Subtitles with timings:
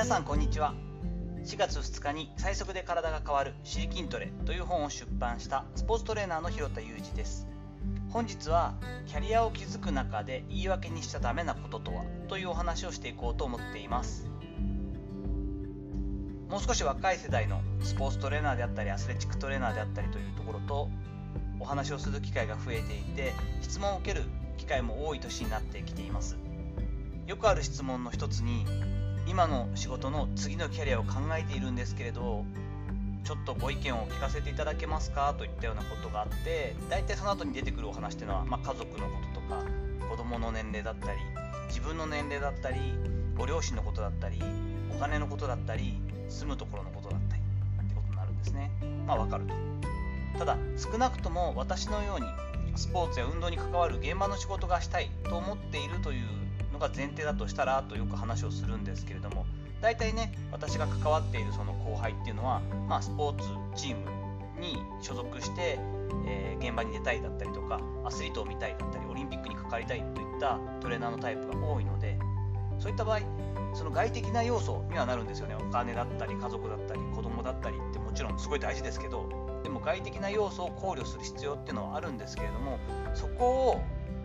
[0.00, 0.72] 皆さんこんにちは。
[1.44, 7.46] 4月2日に最速で体が変わる「シリ筋トレ」という本を出版したスポーツトレーナーの広田裕二です。
[8.08, 8.72] 本日は
[9.04, 14.26] キャリアを築く中で言い訳にしちゃダメなこととはというお話をしていこうと思っています。
[16.48, 20.88] もう少し若い世代のスポーツトレーナーであったりアスレチックトレーナーであったりというところと
[21.58, 24.24] お話をする機会が増えていて質問を受ける
[24.56, 26.38] 機会も多い年になってきています。
[27.26, 28.64] よくある質問の一つに
[29.30, 32.44] 今の仕事の次のキャリアを考えているんですけれど
[33.22, 35.32] ちょっとご意見を聞かせていただけますか？
[35.38, 39.62] といったようなことがあって大体その後に出てくるお話っていうのは、まあ、家族のこととか
[40.10, 41.18] 子供の年齢だったり
[41.68, 42.80] 自分の年齢だったり
[43.38, 44.42] ご両親のことだったり
[44.92, 48.72] お金のことだったり住むところのことだったりってことになるんですね。
[49.06, 49.54] まあわかると。
[50.40, 52.26] ただ少なくとも私のように
[52.74, 56.26] スポーツや運動に関わる現場の仕事がしたいと思っているという
[56.80, 59.46] が前提だとしたらとよく話をするんですけれども
[59.80, 63.48] 大体ね私が関わっているその後輩っていうのは、まあ、スポーツ
[63.80, 64.10] チーム
[64.60, 65.78] に所属して、
[66.26, 72.18] えー、現場に出たいだったりとかアスリートを見たいだったりオリンピックに関わりたいといったトレーナーのタイプが多いので
[72.78, 73.20] そういった場合
[73.74, 75.54] その外的な要素にはなるんですよね。
[75.54, 82.78] お金だったり家族だったり子供だったりってもちろんすごい大事ですけどでも外的な要素を考慮する必要っていうのはあるんですけれども
[83.14, 83.82] そこを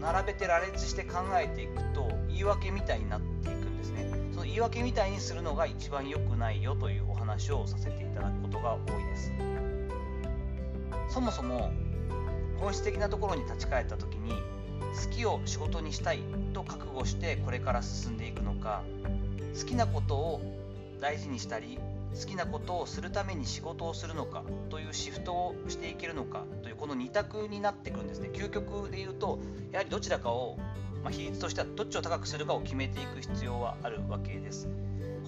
[0.00, 4.10] 並べて羅列して考えていくと言い訳みたいになっていくんですね。
[4.30, 9.32] その言い訳みたいにするのが一番良くないよというお話をさせていただくことが多いです。
[11.08, 11.72] そもそも
[12.58, 16.20] 本質的なところに立ち返った時に好きを仕事にしたい
[16.52, 18.82] と覚悟してこれから進んでいくのか
[19.58, 20.40] 好きなことを
[21.00, 21.78] 大事にしたり
[22.18, 28.30] 好きなことをするために仕事をするのかというシフトをしていけるのかというこの2択になってくるんですね。
[28.32, 29.38] 究極で言うと
[29.70, 30.58] やはりどちらかを、
[31.02, 34.68] まあ、比率としてはどっちを高くするかを決めていく必要はあるわけです。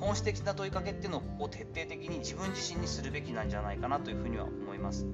[0.01, 5.07] 本質的な問いかけっていうのを徹底的に自分自身にするべきなんじゃないかなというふうには思います。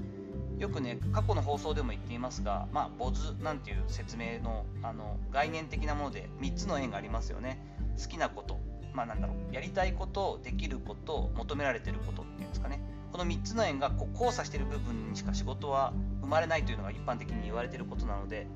[0.58, 7.58] よくね過去の放送でも言っていますが、まあ、ボズなんていう説明のあの概念的なもので3つの円がありますよね。
[8.00, 8.60] 好きなこと
[8.94, 12.80] まあ、なんだろうやりたいことできること求められてることっていうんですかね。
[13.10, 18.46] この3つの円がこう交差している部分にしか仕事は生まれないというのが一般的に言われていることなので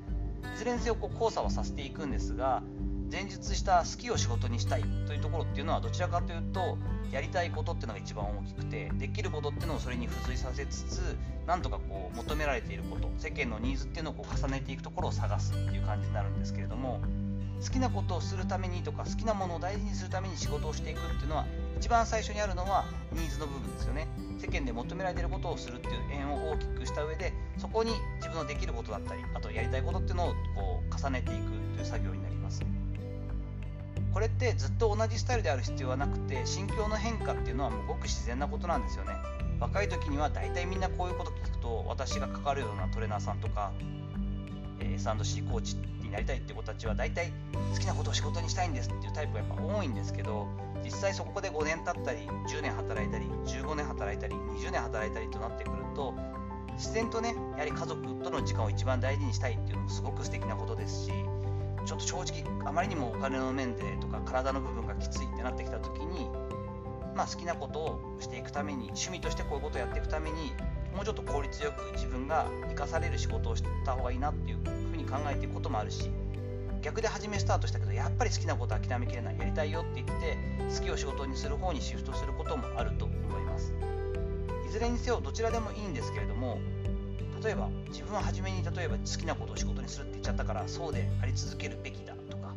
[0.55, 2.63] いずれにせよこう交差はさせていくんですが
[3.11, 6.77] 前述した好きを仕事にしたいというところっていうのはどちらかというと
[7.11, 11.17] やりたいことっていうのが一番大きくてできることっていうのをそれに付随させつつ
[11.47, 17.01] なんとかこう求められていること世間のニーズっていうのをこう重ねていくところを探すっていう感じになるんですけれども
[17.63, 21.45] 好きなことをするためにとか好きなものを大事にするために仕事をしていくっていうのは
[21.77, 24.07] 一番最初にあるのはニーズの部分ですよね。
[24.39, 32.61] 世間で求められていることをするっていう円を大きくした上でそこに自分のできることだったりあとやりたいことっていうのをこう重ねていくという作業になります。
[34.13, 39.13] これってずっと同じスタイルである必要はなくて心境の変化っていうのはもうごく自然なことなんですよね。
[39.59, 43.71] 若い時には大体みんなこういうこと聞くと私が関わるようなトレーナーさんとか
[44.79, 47.31] S&C コーチになりたいって子たちは大体
[47.73, 50.47] 好きなことを仕事にしたいんですっていうタイプがやっぱ多いんですけど
[50.83, 56.13] 実際そこで5年経ったり10年働いたり15年働いたり20年働いたりとなってくると
[56.73, 61.11] 自然とねやはり家族との時間を一番大事にしたいっていうのもすごく素敵なことですし
[61.85, 66.29] ちょっと正直あまりにもお金の面でとか体の部分がきついってなってきた時に
[67.15, 70.53] まあ好きなことをしていくために趣味としてこういうことをやっていくために
[70.95, 76.09] もうちょっと効率よく自分が生かされる仕事をした方がいいなっていうふうに考えていくこともあるし
[76.81, 79.37] 逆で初めスタートしたけどやっぱり好きなこと諦めきれない。
[79.37, 80.37] やりたいよって言って
[80.79, 83.73] 好きを仕事にする方にシフトすることもあると思います。
[84.69, 86.59] いずれにせよどちらでもいいんですけれども
[87.43, 92.53] 例えば自分は初めに例えば好きなことを仕事にするって言っちゃったからそうであり続けるべきだとか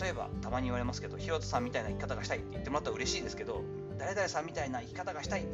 [0.00, 3.62] 例えばたまに言われますけどひろとさんみたいな生き方がしたいって言ってもらったら嬉しいですけど
[3.98, 5.44] 誰々さんみたいな生き方がしたい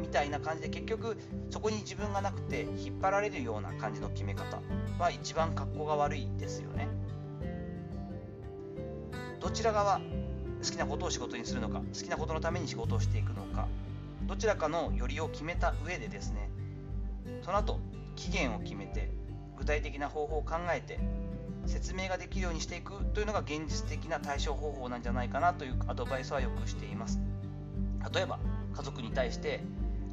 [0.00, 1.16] みたいな感じで結局
[1.50, 4.60] そこに自分がなくて引っ張られるような感じの決め方。
[5.00, 6.86] は一番格好が悪いですよね。
[9.40, 13.66] どちら側好きなことを仕事にするのか好きなことのために仕事をしていくのか
[14.28, 16.50] どちらかのよりを決めた上でですね
[17.42, 17.80] その後
[18.16, 19.10] 期限を決めて
[19.56, 21.00] 具体的な方法を考えて
[21.64, 27.18] 説明ができるようにしていくというのが現実的な対処方法なんじゃないかなというアドバイスはよくしています。
[28.12, 28.38] 例えば
[28.74, 29.62] 家族に対して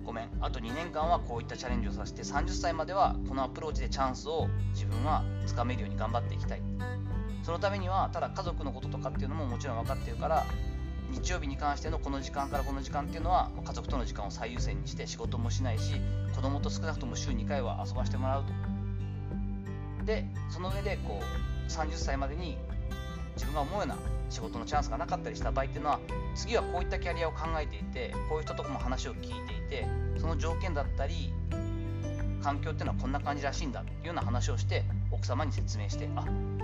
[0.03, 6.61] ごめんあと2年間はこういったチャレンジをさせて30歳まではこのアプローチでチャンスを自分はつかめるように頑張っていきたい。
[7.43, 10.45] そのためにはただ家族のこととかっていうのももちろん分かってるから
[11.11, 15.93] 日曜日に関してのこの時間からこの時間っていうのは家族との時間を最優先にして仕事もしないし
[16.35, 20.05] 子供と少なくとも週2回は遊ばしてもらうと。
[20.05, 22.57] でその上でこう30歳までに
[23.35, 23.97] 自分が思うような
[24.29, 25.99] 仕事のチャンスがなかったりした場合っていうのは
[26.35, 29.87] 次はこういったキャリアを考えていてこういう人とも話を聞いていて
[30.17, 31.33] その条件だったり
[32.41, 36.23] 環境っていうのはこんな感じらしいんだっていうような話をして奥様に説明してあ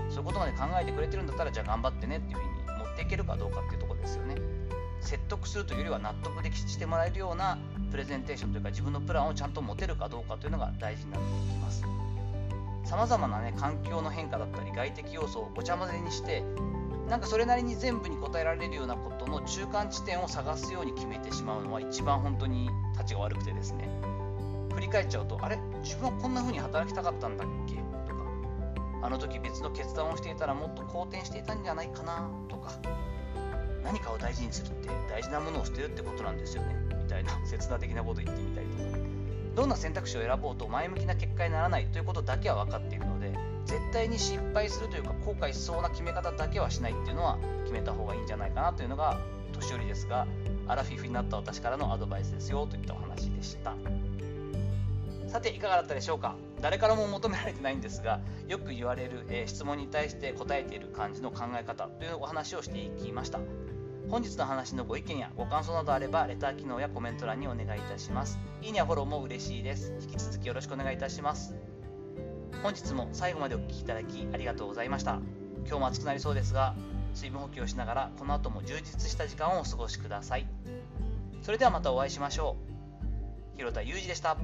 [0.09, 4.35] そういうことまで考えてくれてるんだったらじゃあ頑張ってねっていうふうに持っていけるかどうかっていうところですよね。
[5.01, 7.57] 説得するというよりは納得できしてもらえるような
[7.91, 11.83] プレゼンテーションというか自分のプランをちゃんと持てるかどうかというのが大事になってきます。
[12.85, 16.43] さまざまな、ね、環境の変化だったり外的要素をごちゃ混ぜにして
[17.09, 23.89] なんかそれなりに全部に答えられるようなことの中間地点を探すように決めてしまうのは一番本当に立ちが悪くてですね。
[24.73, 25.59] 振り返っちゃうとあれ？
[25.83, 27.75] 自分はこんな風に働きたかったんだっけ？
[27.75, 27.81] と
[28.15, 28.23] か。
[29.03, 32.29] あの時別の決断をしていたらもっと好転していたんじゃないかな？
[32.49, 32.71] とか。
[33.83, 36.75] 何かを大事にするって大事なものを捨てるってことなんですよね。
[37.03, 39.03] みたいな切な的なこと言ってみたりとか。
[39.55, 43.32] どんな選択肢を選ぼうと前向きな結果にならないということだけは分かっているので
[43.65, 49.19] 絶対に失敗するというか後悔しそうな決め方だけはしないっていうのは決めた方がいいんじゃないかなというのが
[49.53, 50.27] 年寄りですが
[50.67, 53.73] アラフィフになった私からのアドバイスですよといったお話でした。
[55.27, 56.35] さていかがだったでしょうか？
[56.61, 63.39] 誰からも求められてないんですがよく言われる、えー、質問に対して答えている感じの考え方というお話をしていきました。
[64.09, 68.37] 本日の話のご意見やご感想などあればレター機能やコメント欄にお願いいたします。
[68.61, 69.93] いいねやフォローも嬉しいです。
[70.01, 71.55] 引き続きよろしくお願いいたします。
[72.63, 75.19] 本日も最後までお聴きいただきありがとうございました。
[75.67, 76.73] 今日も暑くなりそうですが
[77.13, 80.47] 水分補給をしながらこの後も充実した時間をお過ごしください。
[81.41, 82.55] それではまたお会いしましょ
[83.53, 83.57] う。
[83.57, 84.37] 広田裕二でした。